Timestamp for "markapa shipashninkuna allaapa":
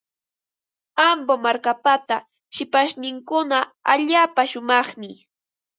1.45-4.41